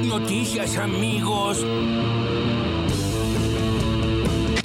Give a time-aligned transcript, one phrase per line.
[0.00, 1.64] noticias, amigos.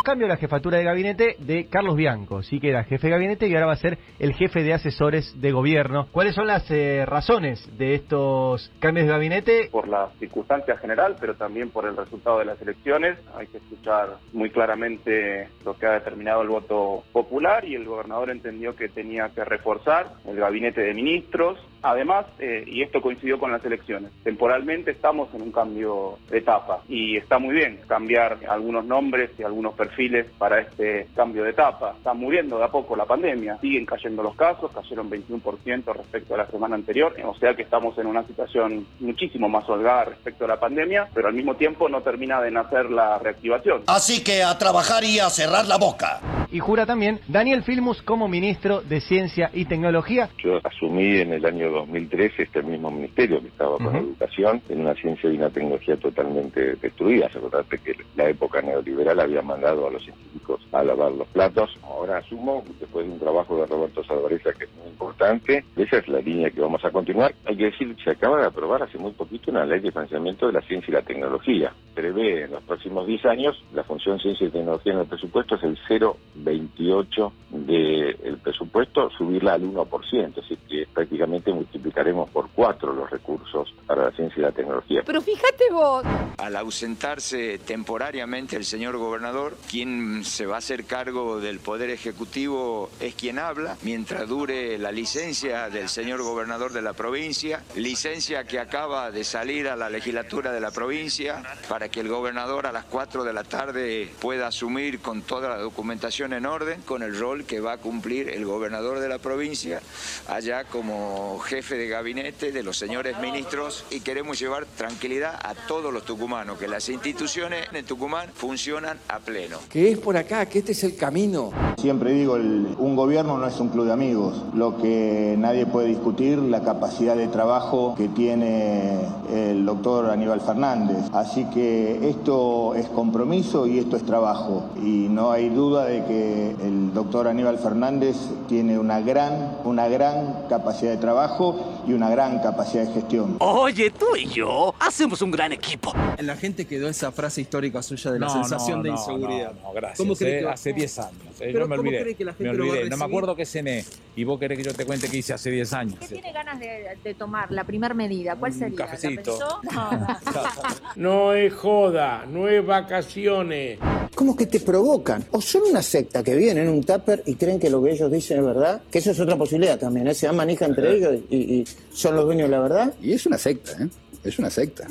[0.04, 3.54] Cambio la jefatura de gabinete de Carlos Bianco, sí que era jefe de gabinete y
[3.54, 6.10] ahora va a ser el jefe de asesores de gobierno.
[6.12, 9.70] ¿Cuáles son las eh, razones de estos cambios de gabinete?
[9.72, 13.18] Por la circunstancia general, pero también por el resultado de las elecciones.
[13.34, 18.30] Hay que escuchar muy claramente lo que ha determinado el voto popular y el gobernador
[18.30, 21.58] entendió que tenía que reforzar el gabinete de ministros.
[21.84, 26.82] Además, eh, y esto coincidió con las elecciones, temporalmente estamos en un cambio de etapa
[26.88, 31.94] y está muy bien cambiar algunos nombres y algunos perfiles para este cambio de etapa.
[31.98, 36.38] Está muriendo de a poco la pandemia, siguen cayendo los casos, cayeron 21% respecto a
[36.38, 40.48] la semana anterior, o sea que estamos en una situación muchísimo más holgada respecto a
[40.48, 43.84] la pandemia, pero al mismo tiempo no termina de nacer la reactivación.
[43.88, 46.22] Así que a trabajar y a cerrar la boca.
[46.54, 50.30] Y jura también Daniel Filmus como ministro de Ciencia y Tecnología.
[50.38, 54.94] Yo asumí en el año 2013 este mismo ministerio que estaba con educación en una
[54.94, 57.26] ciencia y una tecnología totalmente destruida.
[57.26, 61.76] Acordate que la época neoliberal había mandado a los científicos a lavar los platos.
[61.82, 66.08] Ahora asumo, después de un trabajo de Roberto Salvareza que es muy importante, esa es
[66.08, 67.34] la línea que vamos a continuar.
[67.46, 70.54] Hay que decir, se acaba de aprobar hace muy poquito una ley de financiamiento de
[70.54, 71.74] la ciencia y la tecnología.
[71.94, 75.64] Prevé en los próximos 10 años la función ciencia y tecnología en el presupuesto es
[75.64, 83.74] el 0,28 del presupuesto, subirla al 1%, así que prácticamente multiplicaremos por cuatro los recursos
[83.86, 85.04] para la ciencia y la tecnología.
[85.06, 86.04] Pero fíjate vos.
[86.38, 92.90] Al ausentarse temporariamente el señor gobernador, quien se va a hacer cargo del Poder Ejecutivo
[93.00, 98.60] es quien habla, mientras dure la licencia del señor gobernador de la provincia, licencia que
[98.60, 102.86] acaba de salir a la legislatura de la provincia para que el gobernador a las
[102.86, 107.46] 4 de la tarde pueda asumir con toda la documentación en orden, con el rol
[107.46, 109.82] que va a cumplir el gobernador de la provincia
[110.28, 115.94] allá como jefe de gabinete de los señores ministros y queremos llevar tranquilidad a todos
[115.94, 119.58] los tucumanos, que las instituciones en Tucumán funcionan a pleno.
[119.70, 121.52] Que es por acá, que este es el camino.
[121.78, 124.42] Siempre digo, un gobierno no es un club de amigos.
[124.54, 129.00] Lo que nadie puede discutir, la capacidad de trabajo que tiene
[129.32, 130.98] el doctor Aníbal Fernández.
[131.14, 131.73] Así que
[132.10, 134.64] esto es compromiso y esto es trabajo.
[134.82, 138.16] Y no hay duda de que el doctor Aníbal Fernández
[138.48, 141.56] tiene una gran, una gran capacidad de trabajo
[141.88, 143.38] y una gran capacidad de gestión.
[143.40, 145.94] Oye, tú y yo hacemos un gran equipo.
[146.18, 149.54] En la gente quedó esa frase histórica suya de la sensación de inseguridad.
[149.62, 149.98] No, gracias.
[149.98, 150.48] ¿Cómo cree que...
[150.48, 151.14] Hace 10 años.
[151.40, 152.02] Eh, yo me olvidé.
[152.02, 152.90] Cree que la gente me olvidé.
[152.90, 153.84] no me acuerdo qué cené.
[154.16, 155.96] Y vos querés que yo te cuente qué hice hace 10 años.
[156.00, 157.52] ¿Qué tiene ganas de, de tomar?
[157.52, 158.36] La primera medida.
[158.36, 158.68] ¿Cuál sería?
[158.70, 159.62] Un cafecito.
[160.96, 163.80] no es joda, no es vacaciones.
[164.16, 165.26] ¿Cómo que te provocan?
[165.32, 168.12] O son una secta que vienen en un tupper y creen que lo que ellos
[168.12, 170.14] dicen es verdad, que eso es otra posibilidad también, ¿eh?
[170.14, 172.94] se dan manija entre ellos y, y son los dueños de la verdad.
[173.02, 173.90] Y es una secta, ¿eh?
[174.24, 174.88] Es una secta.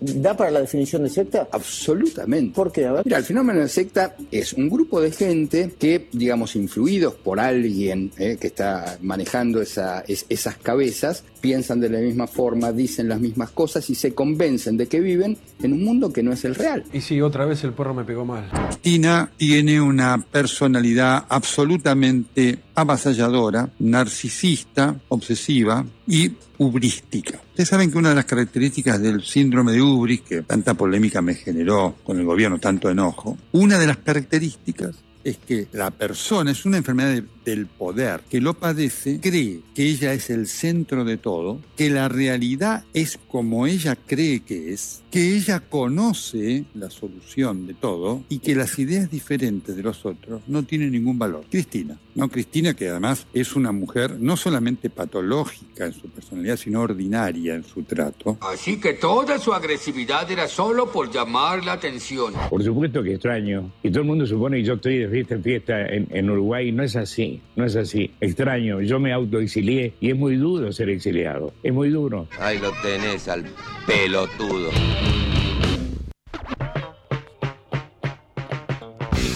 [0.00, 1.48] ¿Da para la definición de secta?
[1.50, 2.54] Absolutamente.
[2.54, 2.86] ¿Por qué?
[2.86, 3.02] A ver.
[3.04, 8.12] Mira, el fenómeno de secta es un grupo de gente que, digamos, influidos por alguien
[8.16, 13.20] eh, que está manejando esa, es, esas cabezas, piensan de la misma forma, dicen las
[13.20, 16.56] mismas cosas y se convencen de que viven en un mundo que no es el
[16.56, 16.82] real.
[16.92, 18.50] Y sí, otra vez el perro me pegó mal.
[18.80, 27.40] Tina tiene una personalidad absolutamente avasalladora, narcisista, obsesiva y ubrística.
[27.50, 31.34] Ustedes saben que una de las características del síndrome de Ubris, que tanta polémica me
[31.34, 36.64] generó con el gobierno, tanto enojo, una de las características es que la persona es
[36.64, 41.16] una enfermedad de, del poder que lo padece, cree que ella es el centro de
[41.16, 47.66] todo, que la realidad es como ella cree que es, que ella conoce la solución
[47.66, 51.44] de todo y que las ideas diferentes de los otros no tienen ningún valor.
[51.48, 52.28] Cristina, ¿no?
[52.28, 57.62] Cristina que además es una mujer no solamente patológica en su personalidad, sino ordinaria en
[57.62, 58.38] su trato.
[58.40, 62.34] Así que toda su agresividad era solo por llamar la atención.
[62.50, 63.70] Por supuesto que extraño.
[63.84, 66.72] Y todo el mundo supone que yo estoy de fiesta en fiesta en, en Uruguay.
[66.72, 68.10] No es así, no es así.
[68.20, 71.52] Extraño, yo me autoexilié y es muy duro ser exiliado.
[71.62, 72.28] Es muy duro.
[72.38, 73.44] Ahí lo tenés al
[73.86, 74.70] pelotudo.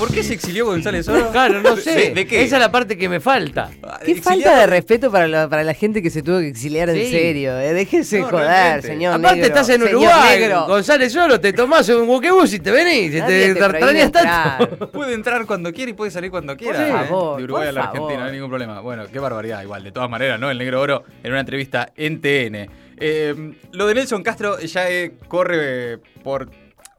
[0.00, 1.30] ¿Por qué se exilió González Oro?
[1.30, 2.12] Claro, no sé.
[2.14, 2.42] ¿De, qué?
[2.42, 3.70] Esa es la parte que me falta.
[4.02, 6.96] Qué falta de respeto para la, para la gente que se tuvo que exiliar en
[6.96, 7.10] Sí.
[7.10, 7.60] serio.
[7.60, 7.74] Eh.
[7.74, 8.86] Déjese No, joder, realmente.
[8.88, 10.66] señor Aparte negro, estás en señor Uruguay, negro.
[10.68, 14.10] González Oro, te tomás un buquebús y te venís, y Nadie te te tartaneas.
[14.92, 16.78] Puede entrar cuando quiera y puede salir cuando quiera.
[16.78, 16.90] Por ¿eh?
[17.08, 17.96] favor, de Uruguay por a la favor.
[17.98, 18.80] Argentina, no hay ningún problema.
[18.80, 19.84] Bueno, qué barbaridad, igual.
[19.84, 20.50] De todas maneras, ¿no?
[20.50, 22.70] El Negro Oro en una entrevista en TN.
[22.96, 26.48] Eh, lo de Nelson Castro ya eh, corre eh, por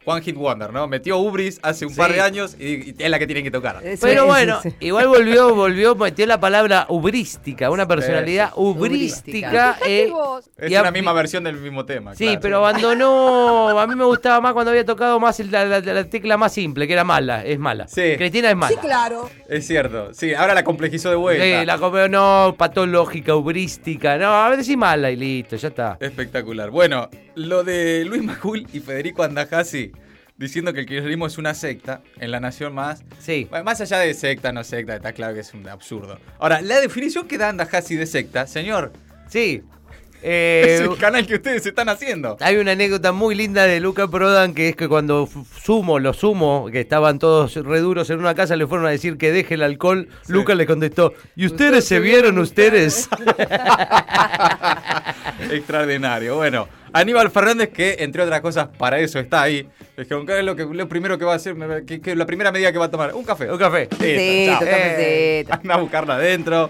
[0.03, 0.87] One Hit Wonder, ¿no?
[0.87, 3.81] Metió Ubris hace un par de años y, y es la que tienen que tocar.
[4.01, 9.77] Pero bueno, igual volvió, volvió, metió la palabra ubrística, una personalidad ubrística.
[9.85, 10.11] eh,
[10.57, 12.15] Es y a- la misma versión del mismo tema.
[12.15, 12.39] Sí, claro.
[12.41, 13.79] pero abandonó.
[13.79, 16.53] A mí me gustaba más cuando había tocado más el- la, la- la tecla más
[16.53, 17.87] simple, que era mala, es mala.
[17.87, 18.15] Sí.
[18.17, 18.79] Cristina es mala.
[18.81, 19.29] claro.
[19.47, 20.13] Es cierto.
[20.13, 21.43] Sí, ahora la complejizó de vuelta.
[21.43, 25.97] Sí, la comió, no, patológica, ubrística, no, a ver si mala y listo, ya está.
[25.99, 26.69] Espectacular.
[26.69, 29.91] Bueno, lo de Luis Majul y Federico Andajasi
[30.37, 33.03] diciendo que el kirchnerismo es una secta en La Nación Más.
[33.19, 33.45] Sí.
[33.49, 36.17] Bueno, Más allá de secta, no secta, está claro que es un absurdo.
[36.39, 38.91] Ahora, la definición que da Andajasi de secta, señor,
[39.27, 39.61] Sí.
[40.21, 42.37] es Eh, el canal que ustedes están haciendo.
[42.41, 45.27] Hay una anécdota muy linda de Luca Prodan que es que cuando
[45.63, 49.31] Sumo, los Sumo, que estaban todos reduros en una casa, le fueron a decir que
[49.31, 50.07] deje el alcohol.
[50.27, 53.09] Luca le contestó: ¿Y ustedes se vieron ustedes?
[55.51, 56.35] Extraordinario.
[56.35, 59.67] Bueno, Aníbal Fernández, que entre otras cosas para eso está ahí.
[59.97, 61.55] Dijeron, ¿qué es lo, que, lo primero que va a hacer?
[61.85, 63.13] ¿Qué, qué es la primera medida que va a tomar?
[63.13, 63.51] Un café.
[63.51, 63.87] Un café.
[63.99, 65.53] Listo, cafecito.
[65.61, 66.69] Anda a buscarla adentro.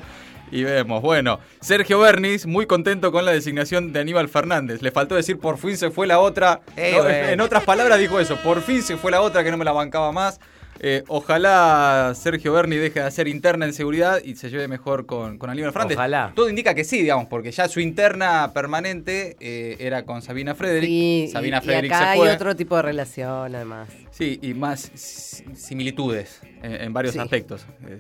[0.52, 4.82] Y vemos, bueno, Sergio Bernis, muy contento con la designación de Aníbal Fernández.
[4.82, 6.60] Le faltó decir, por fin se fue la otra.
[6.76, 7.08] Eh, No.
[7.10, 9.72] En otras palabras dijo eso, por fin se fue la otra que no me la
[9.72, 10.42] bancaba más.
[10.80, 15.38] Eh, ojalá Sergio Berni deje de hacer interna en seguridad y se lleve mejor con,
[15.38, 15.98] con Aníbal Fernández.
[15.98, 16.32] Ojalá.
[16.36, 20.90] Todo indica que sí, digamos, porque ya su interna permanente eh, era con Sabina Frederick.
[20.90, 22.32] Sí, Sabina y, y Frederick acá se hay fue.
[22.32, 23.90] otro tipo de relación, además.
[24.22, 27.20] Sí, y más si- similitudes en, en varios Sí.
[27.20, 27.66] aspectos.
[27.88, 27.98] Eh,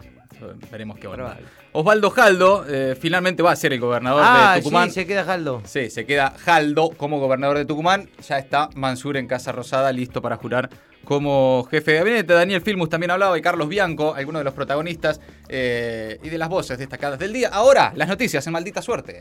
[0.71, 1.39] veremos qué onda.
[1.71, 4.89] Osvaldo Jaldo eh, finalmente va a ser el gobernador ah, de Tucumán.
[4.89, 5.63] sí, se queda Jaldo.
[5.65, 8.07] Sí, se queda Jaldo como gobernador de Tucumán.
[8.27, 10.69] Ya está Mansur en Casa Rosada, listo para jurar
[11.05, 12.33] como jefe de gabinete.
[12.33, 15.19] Daniel Filmus también hablaba y Carlos Bianco, algunos de los protagonistas
[15.49, 17.49] eh, y de las voces destacadas del día.
[17.51, 19.17] Ahora, las noticias en maldita suerte.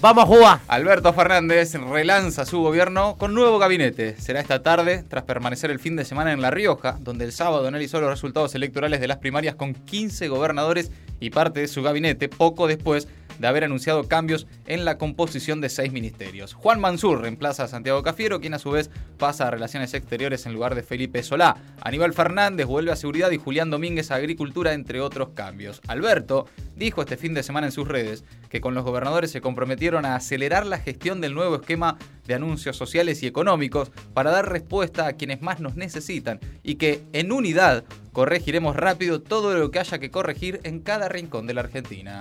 [0.00, 0.60] Vamos a jugar.
[0.68, 4.18] Alberto Fernández relanza su gobierno con nuevo gabinete.
[4.18, 7.68] Será esta tarde, tras permanecer el fin de semana en La Rioja, donde el sábado
[7.68, 10.90] analizó los resultados electorales de las primarias con 15 gobernadores
[11.20, 13.06] y parte de su gabinete, poco después
[13.40, 16.52] de haber anunciado cambios en la composición de seis ministerios.
[16.52, 20.52] Juan Mansur reemplaza a Santiago Cafiero, quien a su vez pasa a Relaciones Exteriores en
[20.52, 21.56] lugar de Felipe Solá.
[21.80, 25.80] Aníbal Fernández vuelve a Seguridad y Julián Domínguez a Agricultura, entre otros cambios.
[25.88, 26.46] Alberto
[26.76, 30.16] dijo este fin de semana en sus redes que con los gobernadores se comprometieron a
[30.16, 31.96] acelerar la gestión del nuevo esquema
[32.26, 37.02] de anuncios sociales y económicos para dar respuesta a quienes más nos necesitan y que
[37.14, 41.62] en unidad corregiremos rápido todo lo que haya que corregir en cada rincón de la
[41.62, 42.20] Argentina.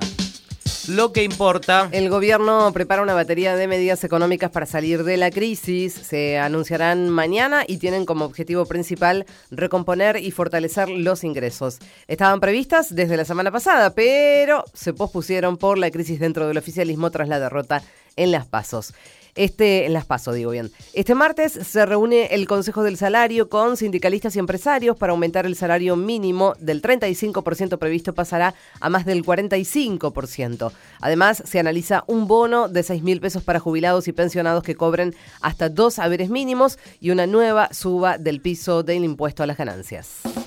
[0.90, 1.88] Lo que importa.
[1.92, 5.94] El gobierno prepara una batería de medidas económicas para salir de la crisis.
[5.94, 11.78] Se anunciarán mañana y tienen como objetivo principal recomponer y fortalecer los ingresos.
[12.08, 17.12] Estaban previstas desde la semana pasada, pero se pospusieron por la crisis dentro del oficialismo
[17.12, 17.84] tras la derrota
[18.20, 18.94] en las pasos.
[19.36, 20.70] Este, en las paso, digo bien.
[20.94, 25.56] Este martes se reúne el Consejo del Salario con sindicalistas y empresarios para aumentar el
[25.56, 30.72] salario mínimo del 35% previsto pasará a más del 45%.
[31.00, 35.16] Además, se analiza un bono de 6 mil pesos para jubilados y pensionados que cobren
[35.40, 40.39] hasta dos haberes mínimos y una nueva suba del piso del impuesto a las ganancias.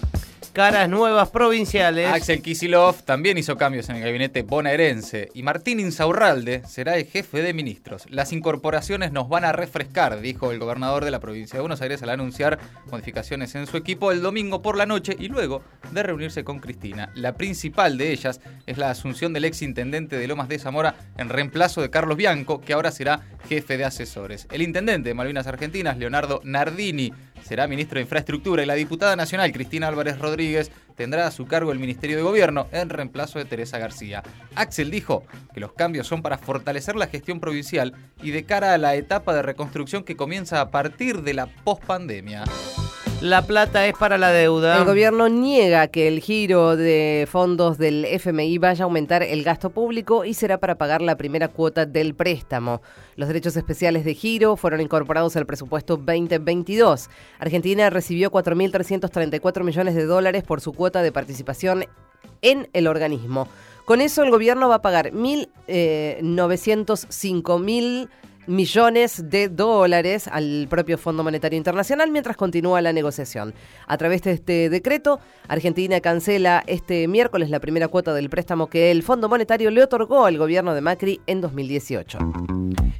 [0.52, 2.12] Caras nuevas provinciales.
[2.12, 7.40] Axel Kisilov también hizo cambios en el gabinete bonaerense y Martín Insaurralde será el jefe
[7.40, 8.04] de ministros.
[8.10, 12.02] Las incorporaciones nos van a refrescar, dijo el gobernador de la provincia de Buenos Aires
[12.02, 12.58] al anunciar
[12.90, 17.10] modificaciones en su equipo el domingo por la noche y luego de reunirse con Cristina.
[17.14, 21.30] La principal de ellas es la asunción del ex intendente de Lomas de Zamora en
[21.30, 24.46] reemplazo de Carlos Bianco, que ahora será jefe de asesores.
[24.52, 27.10] El intendente de Malvinas Argentinas, Leonardo Nardini,
[27.42, 31.72] será ministro de Infraestructura y la diputada nacional Cristina Álvarez Rodríguez tendrá a su cargo
[31.72, 34.22] el Ministerio de Gobierno en reemplazo de Teresa García.
[34.54, 38.78] Axel dijo que los cambios son para fortalecer la gestión provincial y de cara a
[38.78, 42.44] la etapa de reconstrucción que comienza a partir de la pospandemia.
[43.22, 44.78] La plata es para la deuda.
[44.78, 49.70] El gobierno niega que el giro de fondos del FMI vaya a aumentar el gasto
[49.70, 52.82] público y será para pagar la primera cuota del préstamo.
[53.14, 57.10] Los derechos especiales de giro fueron incorporados al presupuesto 2022.
[57.38, 61.84] Argentina recibió 4.334 millones de dólares por su cuota de participación
[62.40, 63.46] en el organismo.
[63.84, 68.08] Con eso el gobierno va a pagar 1.905 mil
[68.46, 73.54] millones de dólares al propio Fondo Monetario Internacional mientras continúa la negociación.
[73.86, 78.90] A través de este decreto, Argentina cancela este miércoles la primera cuota del préstamo que
[78.90, 82.18] el Fondo Monetario le otorgó al gobierno de Macri en 2018.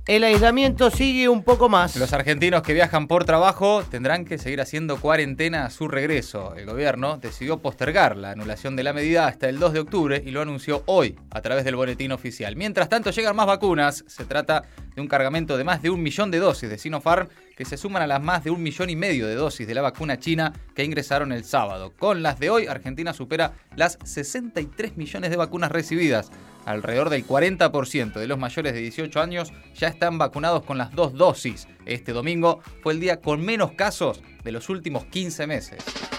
[0.06, 1.94] El aislamiento sigue un poco más.
[1.94, 6.56] Los argentinos que viajan por trabajo tendrán que seguir haciendo cuarentena a su regreso.
[6.56, 10.32] El gobierno decidió postergar la anulación de la medida hasta el 2 de octubre y
[10.32, 12.56] lo anunció hoy a través del boletín oficial.
[12.56, 14.04] Mientras tanto llegan más vacunas.
[14.08, 17.78] Se trata de un de más de un millón de dosis de Sinopharm que se
[17.78, 20.52] suman a las más de un millón y medio de dosis de la vacuna china
[20.74, 21.94] que ingresaron el sábado.
[21.98, 26.30] Con las de hoy, Argentina supera las 63 millones de vacunas recibidas.
[26.66, 31.14] Alrededor del 40% de los mayores de 18 años ya están vacunados con las dos
[31.14, 31.66] dosis.
[31.86, 36.11] Este domingo fue el día con menos casos de los últimos 15 meses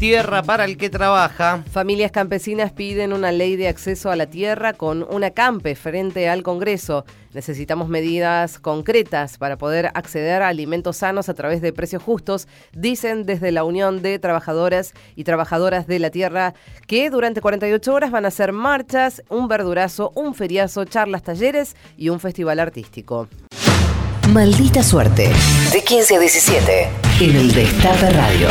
[0.00, 1.62] tierra para el que trabaja.
[1.70, 6.42] Familias campesinas piden una ley de acceso a la tierra con una campe frente al
[6.42, 7.04] Congreso.
[7.34, 13.26] Necesitamos medidas concretas para poder acceder a alimentos sanos a través de precios justos, dicen
[13.26, 16.54] desde la Unión de Trabajadoras y Trabajadoras de la Tierra,
[16.86, 22.08] que durante 48 horas van a hacer marchas, un verdurazo, un feriazo, charlas, talleres y
[22.08, 23.28] un festival artístico.
[24.30, 25.30] Maldita suerte.
[25.74, 26.88] De 15 a 17
[27.20, 28.48] en el Destape Radio.